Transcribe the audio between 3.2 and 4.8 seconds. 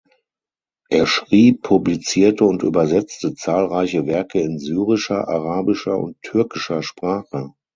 zahlreiche Werke in